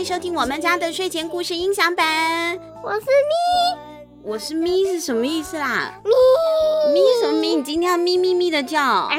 [0.00, 2.58] 迎收听我们家的睡前故事音响版。
[2.82, 3.78] 我是咪，
[4.22, 5.92] 我是咪是什么意思啦？
[6.86, 7.56] 咪咪什么咪？
[7.56, 9.10] 你今天要咪咪咪的叫？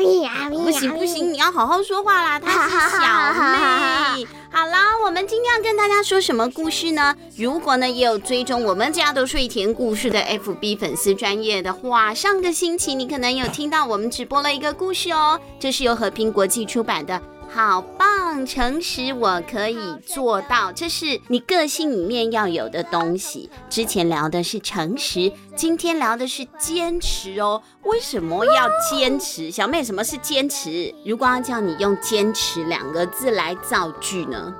[0.49, 2.39] 不行不行，你要好好说话啦。
[2.41, 4.25] 他是小妹。
[4.49, 7.16] 好啦，我们今天要跟大家说什么故事呢？
[7.38, 15.39] 如果呢也有追踪我们家的睡前故事的 FB 粉丝专业的话，上个星期你可能有听到我们直播了一个故事哦。
[15.59, 17.22] 这是由和平国际出版的。
[17.54, 23.50] 好棒，诚实我可以做到，这是你个性里面要有的东西。
[23.70, 27.62] 之前聊的是诚实，今天聊的是坚持哦。
[27.84, 29.52] 为什么要坚持？
[29.52, 30.95] 小妹，什么是坚持？
[31.06, 34.54] 如果要叫你用“坚持”两个字来造句呢？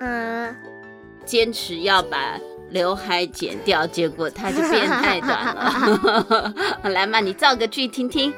[0.00, 0.56] 嗯，
[1.26, 2.38] 坚持要把
[2.70, 6.54] 刘海剪掉，结果它就变太短了。
[6.88, 8.32] 来嘛，你造个句听听。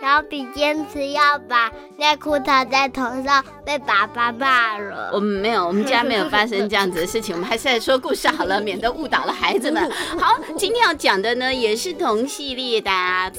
[0.00, 5.10] 小比坚持要把内裤套在头上，被爸爸骂了。
[5.12, 7.34] 我们没有，我们家没有发生这样子的事情。
[7.34, 9.90] 我们还是来说故事好了，免得误导了孩子们。
[10.20, 12.90] 好，今天要讲的呢，也是同系列的，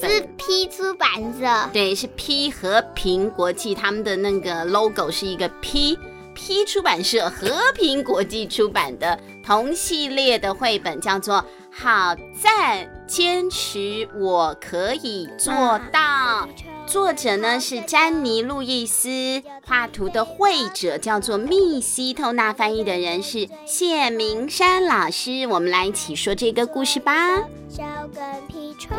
[0.01, 1.69] 是 P 出版社。
[1.71, 11.45] 对，是 P 和平国际，他们的那个 logo 是一个 P，P 出版社和平国际出版的同系列的绘本，叫做。
[11.79, 15.53] 好赞，坚持我可以做
[15.91, 16.49] 到。
[16.87, 25.45] 作者呢是詹妮·路易斯，画图的绘者叫做密西透纳，翻译的人是谢明山老师。
[25.45, 27.43] 我们来一起说这个故事吧。
[27.69, 28.97] 小跟屁虫，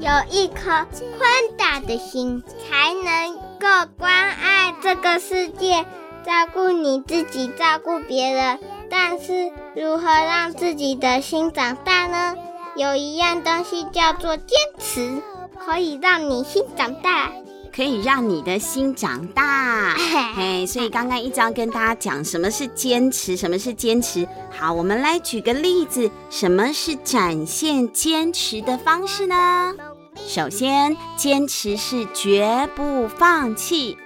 [0.00, 5.86] 有一颗宽大的心，才能够关爱这个世界。
[6.24, 8.58] 照顾你自己，照顾别人，
[8.88, 12.36] 但是如何让自己的心长大呢？
[12.76, 15.20] 有一样东西叫做坚持，
[15.58, 17.30] 可以让你心长大，
[17.74, 19.94] 可以让你的心长大。
[20.34, 24.26] 嘿，所以刚刚一直要跟大家讲什么是坚持，什么是坚持。
[24.50, 29.74] 好，我们来举个例子，什么是展现坚持的方式呢？
[30.26, 33.98] 首先，坚持是绝不放弃。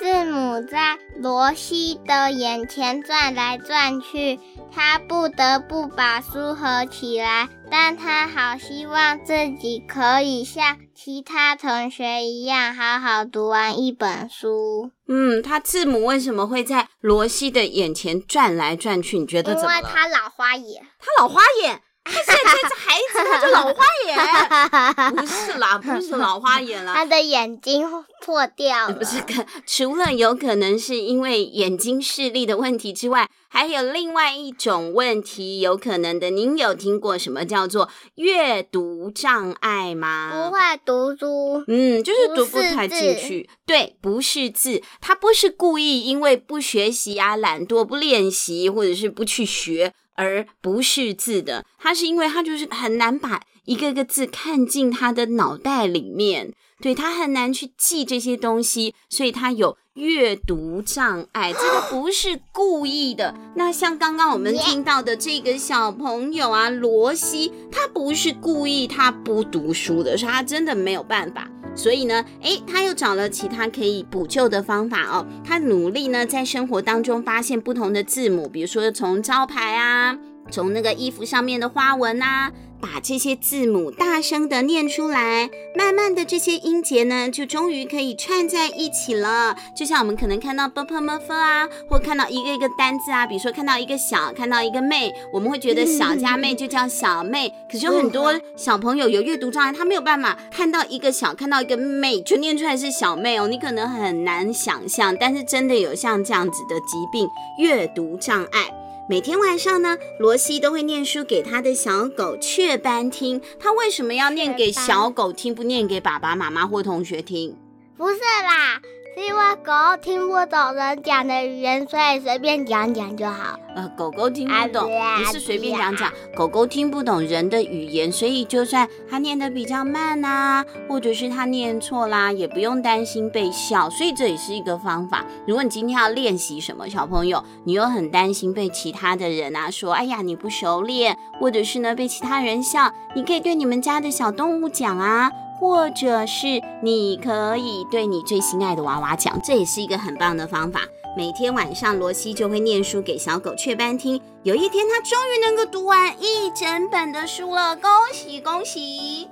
[0.00, 4.40] 字母在罗西的眼前转来转去，
[4.72, 14.90] 他不得不把书合起来，但他好希望自己可以像其他同学一样，好好读完一本书。
[15.06, 19.18] 嗯，他字母为什么会在罗西的眼前转来转去？
[19.18, 19.80] 你觉得怎么了？
[19.80, 20.82] 因为他老花眼。
[20.98, 21.82] 他老花眼。
[22.10, 27.86] 他现在这孩子，他就老花眼， 不是啦，不是老花眼啦，他的眼睛
[28.24, 28.94] 破掉了。
[28.94, 29.22] 不是，
[29.66, 36.30] 除了有可能是因为眼睛视力的问题之外，还有另外一种问题有可能的。
[36.30, 40.30] 您有听过什么叫做阅读障碍吗？
[40.32, 43.48] 不会读书，嗯，就是读不太进去。
[43.66, 49.92] 对，不是字，他不是故意因为不学习啊、懒惰不练习，或者是不去学。
[50.16, 61.52] 而不识字的，他是因为他就是很难把一个个字看进他的脑袋里面，对，他很难去记这些东西，所以他有阅读障碍。
[61.56, 63.34] 这个不是故意的。
[63.54, 71.48] 那像刚刚我们听到的这个小朋友啊，罗西，他不是故意，他不读书的，是他真的没有办法。
[71.74, 75.26] 所以呢，诶，他又找了其他可以补救的方法哦。
[75.44, 80.18] 他努力呢，在生活当中发现不同的字母，比如说从招牌啊，
[80.50, 82.52] 从那个衣服上面的花纹啊。
[82.80, 89.54] 把这些字母大声的念出来，慢慢的这些音节呢，就终于可以串在一起了。
[89.76, 97.52] 就像我们可能看到 b p m f 啊，或看到一个一个单字啊，比如说看到一个小，看到一个妹，我们会觉得小加妹就叫小妹。
[97.70, 103.46] 可是有很多小朋友有阅读障碍，他没有办法看到一个小，看到一个妹就念出来是小妹哦。
[103.46, 107.28] 你可能很难想象，但是真的有像这样子的疾病，
[107.58, 108.79] 阅读障碍。
[109.10, 113.40] 每天晚上呢，罗西都会念书给他的小狗雀斑听。
[113.58, 117.56] 他为什么要念给小狗听，不念给爸爸妈妈或同学听？
[117.96, 118.80] 不是啦。
[119.12, 123.58] 是因为狗听不懂人讲的语言，所以随便讲讲就好。
[123.74, 126.12] 呃，狗狗听不懂，不是随便讲讲。
[126.36, 133.90] 狗狗听不懂人的语言，所以就算它念得比较慢啊，或者是它念错啦，也不用担心被笑。
[133.90, 135.24] 所以这也是一个方法。
[135.44, 145.30] 如果你今天要练习什么，小朋友，你又很担心被其他的人啊说，哎呀，你不熟练，或者是呢被其他人笑，你可以对你们家的小动物讲啊。
[145.60, 150.80] 或者是你可以对你最心爱的娃娃讲，这也是一个很棒的方法。
[151.16, 154.20] 每天晚上，罗西就会念书给小狗雀斑听。
[154.42, 159.28] 有一天，他终于能够读完一整本的书了，恭喜恭喜！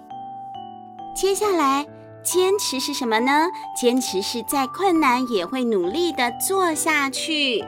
[1.16, 1.86] 接下来，
[2.22, 3.46] 坚持是什么呢？
[3.80, 7.64] 坚持是再困难也会努力的做下去。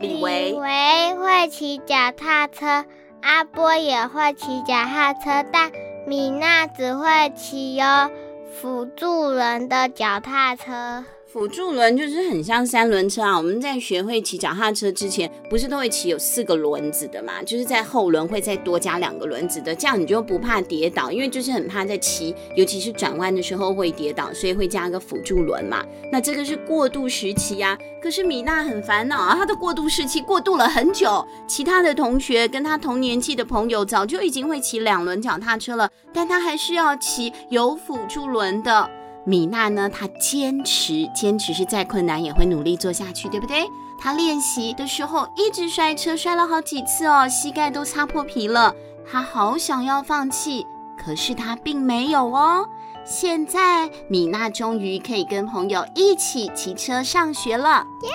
[0.00, 2.84] 李维，李维会骑脚踏车，
[3.22, 5.70] 阿波也会骑脚踏车，但
[6.06, 8.10] 米娜只会骑哟
[8.52, 11.04] 辅助人的脚踏车。
[11.32, 13.36] 辅助轮就是很像三轮车啊！
[13.36, 17.40] 我们在学会骑脚踏车之前，不是都会骑有四个轮子的嘛？
[17.44, 25.84] 就是在后轮会再多加两个轮子的，这样你就不怕跌倒，因为就是很怕在骑，尤其是转弯的时候会跌倒，所以会加个辅助轮嘛。
[26.10, 27.78] 那这个是过渡时期呀、啊。
[28.02, 38.90] 可是米娜很烦恼啊，她的过渡时期过渡了很久，其他的同学跟她同年纪的朋友早就已经会骑两轮脚踏车了，但她还是要骑有辅助轮的。
[39.24, 39.88] 米娜呢？
[39.88, 43.68] 她坚持，坚持是再困难也会努力做下去，对不对？
[43.98, 48.74] 她练习的时候一直摔车，摔了好几次哦，膝盖都擦破皮了。
[49.10, 50.66] 她好想要放弃，
[50.98, 52.68] 可是她并没有哦。
[53.04, 57.84] 现在米娜终于可以跟朋友一起骑车上学了。
[58.02, 58.10] 耶！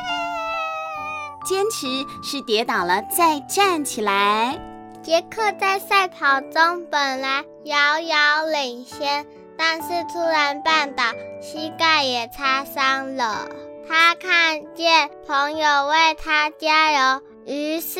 [1.45, 1.87] 坚持
[2.23, 4.59] 是跌倒了再站起来。
[5.03, 9.23] 杰克在赛跑中本来遥遥领先。
[9.57, 11.03] 但是突然绊倒，
[11.41, 13.47] 膝盖也擦伤了。
[13.87, 17.99] 他看见朋友为他加油，于是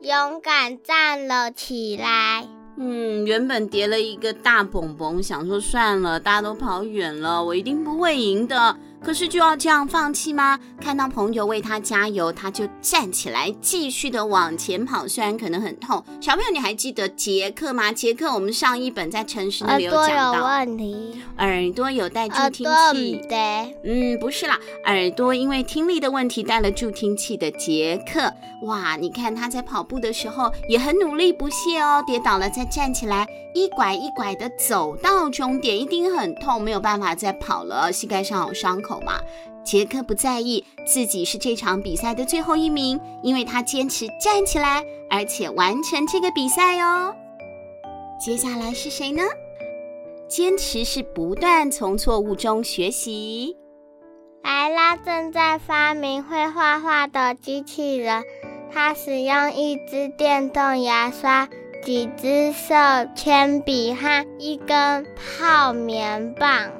[0.00, 2.46] 勇敢站了起来。
[2.78, 8.76] 嗯，原本叠了一个大蹦蹦，想说算了，大家都跑远了，我一定不会赢的。
[9.02, 10.58] 可是就要这样放弃吗？
[10.80, 15.06] 看到朋友为他加油，他就站起来，继续的往前跑。
[15.06, 17.92] 虽然可能很痛，小朋友你还记得杰克吗？
[17.92, 23.20] 杰克，我们上一本在诚实那里有讲到，耳朵有问题，耳朵有带助听器。
[23.28, 28.32] 对，嗯，不是啦，耳朵因为听力的问题带了助听器的杰克。
[28.62, 38.85] 哇，你看他在跑步的时候也很努力不懈哦，跌倒了再站起来，一拐一拐的走到终点，一定很痛，没有办法再跑了，膝盖上有伤口。
[38.86, 39.20] 口嘛，
[39.64, 47.12] 杰克不在意自己是这场比赛的最后一名，因为他坚持站起来，而且完成这个比赛哦。
[48.20, 49.22] 接下来是谁呢？
[50.28, 53.56] 坚持是不断从错误中学习。
[54.42, 58.22] 莱拉正在发明会画画的机器人，
[58.72, 61.48] 他使用一支电动牙刷、
[61.84, 62.74] 几支色
[63.14, 66.70] 铅笔和一根泡棉棒。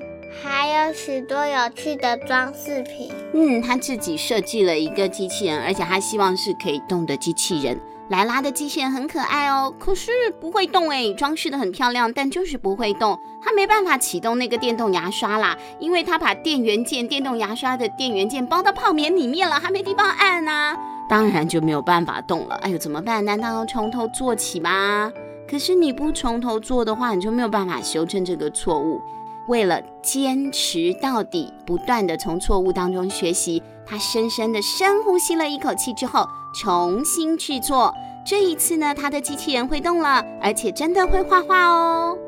[0.43, 3.11] 还有许多有趣的装饰品。
[3.33, 7.79] 嗯，他自己设计了一个机器人，而且他希望是可以动的机器人。
[8.09, 13.19] 莱拉的机器人很可爱哦，可是不会动诶，装饰得很漂亮，但就是不会动。
[13.43, 20.77] 他没办法启动那个电动牙刷啦，因为他把电源键、电动牙刷的电源键包到泡棉里面了，还没地方按呢、啊，
[21.09, 22.55] 当然就没有办法动了。
[22.63, 23.25] 哎呦，怎么办？
[23.25, 25.11] 难道要从头做起吗？
[25.51, 29.01] 可是你不从头做的话，你就没有办法修正这个错误。
[29.49, 37.95] 为了坚持到底，不断的从错误当中学习，他深深的深呼吸了一口气之后，重新去做。
[38.25, 42.19] 这一次呢，他的机器人会动了，而且真的会画画哦。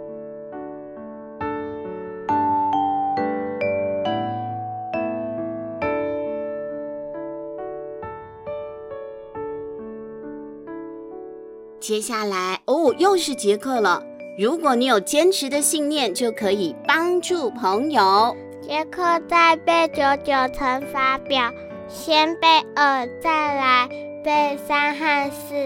[11.81, 14.02] 接下来哦，又是杰克了。
[14.38, 18.37] 如果你有坚持的信念，就可以帮助朋友。
[18.62, 21.52] 杰克在背九九乘法表，
[21.88, 23.88] 先背二，再来
[24.23, 25.57] 背三和四。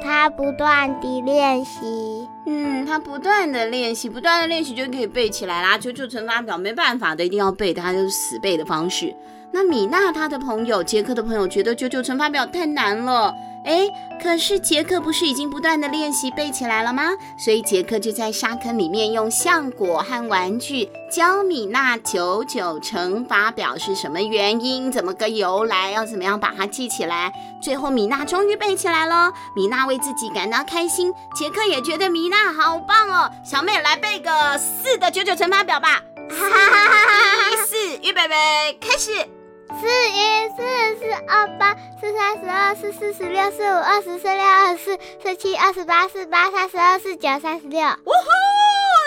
[0.00, 5.78] 他不断地练习，嗯，他不断地练习，不断的练习就可以背起来啦。
[5.78, 9.14] 九九乘法表没办法的，一定要背的，他就是死背的方式。
[9.52, 13.32] 那米娜她的朋友，杰克的朋友觉得九九乘法表太难了。
[13.66, 13.88] 哎，
[14.22, 17.10] 可是杰克不是已经不断的练习背起来了吗？
[17.36, 27.32] 所以杰克就在沙坑里面用橡果和玩具教米娜九九乘法表是什么原因，怎么个由来，要怎么样把它记起来。
[27.60, 33.28] 最后米娜终于背起来了，米娜为自己感到开心，杰克也觉得米娜好棒哦。
[33.44, 37.66] 小妹来背个四的九九乘法表吧，哈哈哈哈哈！
[37.66, 39.35] 四，预备备，开始。
[39.78, 47.80] 四一四四二八四三十二四四十六四五二十四六二十四四七二十八四八三十二四九三十六。
[47.80, 48.26] 呜呼！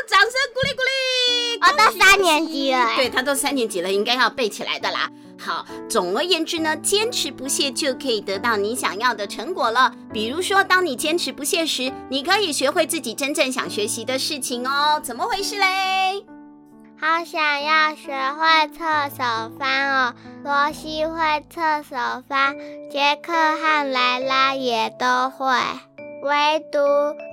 [0.07, 1.59] 掌声鼓励鼓励！
[1.61, 5.09] 我都三年级了，对，他都三年级了，应该要背起来的啦。
[5.39, 9.91] 好，总而言之呢，坚持不懈就可以得到你想要的成果了。
[10.13, 14.99] 比如说，当你坚持不懈时，你可以学会自己真正想学习的事情哦。
[15.03, 16.25] 怎么回事嘞？
[17.01, 19.23] 好想要学会侧手
[19.57, 20.13] 翻哦！
[20.43, 21.95] 罗西会侧手
[22.27, 22.57] 翻，
[22.91, 25.45] 杰克和莱拉也都会。
[26.23, 26.79] 唯独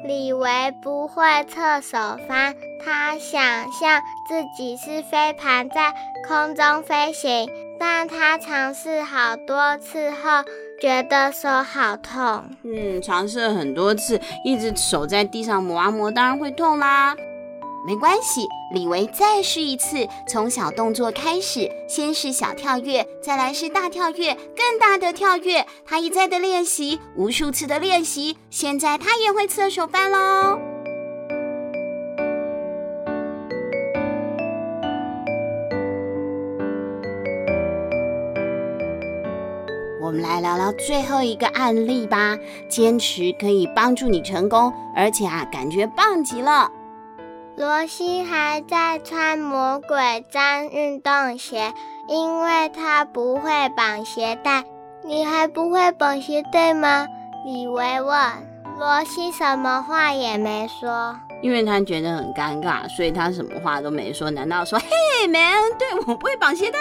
[0.07, 0.49] 李维
[0.85, 2.55] 不会侧手翻，
[2.85, 3.43] 他想
[3.73, 5.93] 象自己是飞盘在
[6.29, 10.45] 空中飞行，但他尝试好多次后，
[10.81, 12.45] 觉得手好痛。
[12.63, 17.17] 嗯，尝试了很多次，一直手在地上磨啊磨，当然会痛啦。
[17.87, 25.65] 没关系，李维再试一次，从小动作开始，先是小跳跃，再来是大跳跃，更大的跳跃。
[25.85, 30.59] 他一再的练习，无数次的练习，现在他也会侧手翻喽。
[40.03, 42.37] 我们来聊聊最后一个案例吧。
[42.69, 46.69] 坚持可以帮助你成功，而且啊，感觉棒极了。
[47.57, 49.97] 罗西还在穿魔鬼
[50.31, 51.73] 毡运动鞋，
[52.07, 54.63] 因为他不会绑鞋带。
[55.03, 57.07] 你还不会绑鞋带吗？
[57.47, 58.15] 李维问。
[58.79, 64.31] 罗西什么话也没说，因为他觉得很尴尬，所以他什么话都没说。
[64.31, 66.79] 难道说，嘿，man，对，我不会绑鞋带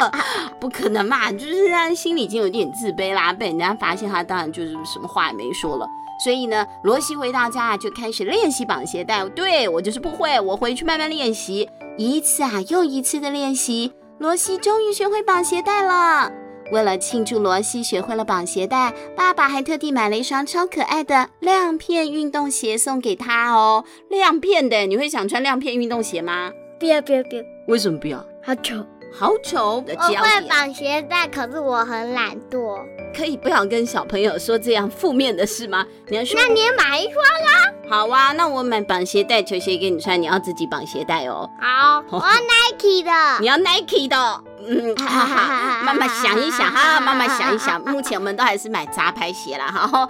[0.00, 0.10] 哦，
[0.58, 1.30] 不可能嘛？
[1.30, 5.88] 就是他心里已经有点自卑啦，被人家发现，他当然就是什么话也没说了。
[6.22, 9.24] 所以呢，罗西回到家啊就开始练习绑鞋带。
[9.30, 11.68] 对，我就是不会，我回去慢慢练习。
[11.96, 16.30] 一次啊又一次的练习，罗西终于学会绑鞋带了。
[16.72, 23.84] 为了庆祝罗西学会了绑鞋带，爸爸还特地买了一双超可爱的亮片运动鞋送给他哦。
[24.08, 26.50] 亮片的，你会想穿亮片运动鞋吗？
[26.80, 27.42] 不要不要不要！
[27.68, 28.18] 为什么不要？
[28.42, 28.74] 好丑。
[29.16, 29.76] 好丑！
[29.86, 32.80] 我会绑鞋带，可是我很懒惰。
[33.16, 35.86] 可以不要跟小朋友说这样负面的事吗？
[36.08, 37.72] 你要说，那你也买一双啦。
[37.88, 41.48] 好啊，那我买绑鞋带球鞋给你穿，你要自己绑鞋带哦。
[41.60, 43.40] 好，我要 Nike 的。
[43.40, 44.42] 你要 Nike 的。
[44.66, 47.80] 嗯，好好好，妈妈想一想哈，妈妈想一想。
[47.84, 49.86] 目前我们都还是买杂牌鞋啦，哈。
[49.86, 50.08] 好，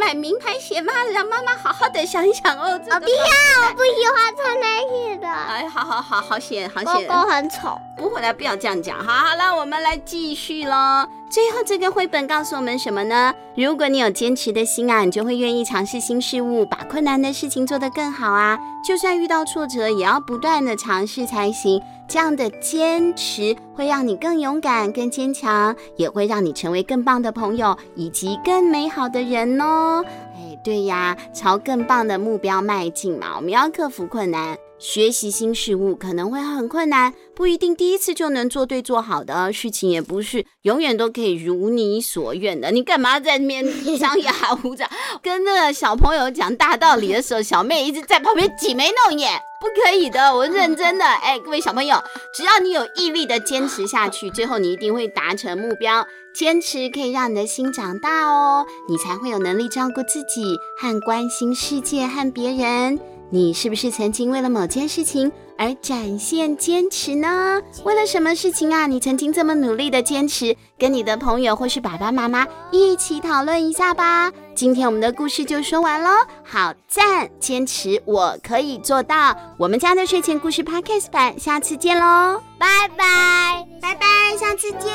[0.00, 2.72] 买名牌鞋嘛，让妈妈好好的想一想哦。
[2.72, 5.28] 我不要，我不喜欢穿 Nike 的。
[5.28, 7.08] 哎，好好好，好险，好险。
[7.08, 7.80] 狗狗很丑。
[7.96, 9.02] 不会来，不要这样讲。
[9.04, 11.08] 好，好那，我们来继续喽。
[11.34, 13.34] 最后这个绘本告诉我们什么呢？
[13.56, 18.56] 如果你有坚持的心啊，你就会愿意尝试新事物，把困难的事情做得更好啊。
[18.86, 21.82] 就算遇到挫折，也要不断的尝试才行。
[22.06, 30.04] 这样的坚持会让你更勇敢、更坚强，也会让你成为更棒的朋友以及更美好的人哦。
[30.36, 33.32] 哎，对呀，朝更棒的目标迈进嘛。
[33.34, 34.56] 我们要克服困难。
[34.78, 42.70] 学习新事物可能会很困难，不一定第一次就能做对做好的事情，也不是永远都可以如你所愿的。
[42.70, 43.64] 你干嘛在那边
[43.98, 44.88] 张牙舞爪，
[45.22, 51.04] 跟那个小朋友讲大道理的时候，小妹一直在旁边挤眉弄眼，不可以的，我认真的。
[51.04, 51.96] 哎， 各位小朋友，
[52.34, 56.06] 只要你有毅力的坚持下去，最后你一定会达成目标。
[56.34, 62.98] 坚持可以让你的心长大哦，你才会有能力照顾自己和关心世界和别人。
[63.34, 67.60] 你是不是曾经为了某件事情而展现坚持呢？
[67.82, 68.86] 为了什么事情啊？
[68.86, 74.30] 你曾经这么努力的坚持，跟你的朋友或是爸爸妈妈一起讨论一下吧。
[74.54, 76.10] 今天我们的故事就说完喽，
[76.44, 77.28] 好赞！
[77.40, 79.36] 坚持我可以做到。
[79.58, 84.06] 我们家的睡前故事 Podcast 版，下次见喽，拜拜，拜拜，
[84.38, 84.92] 下次见。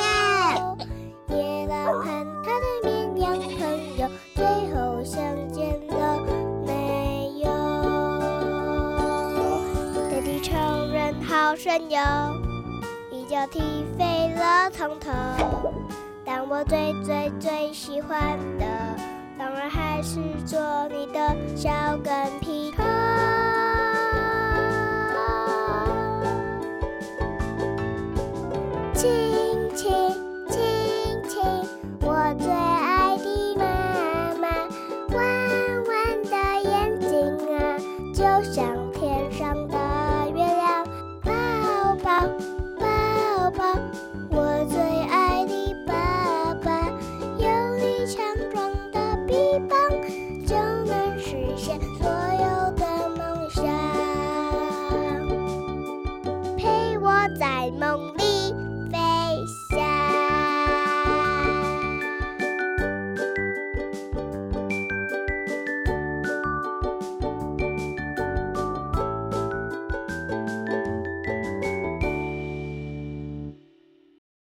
[1.28, 2.06] 野狼和
[2.42, 4.89] 他的绵羊朋友最后
[11.50, 11.98] 好神游，
[13.10, 15.10] 一脚踢飞了从头。
[16.24, 18.64] 但我最最最喜欢的，
[19.36, 21.68] 当然还是做你的小
[22.04, 22.39] 跟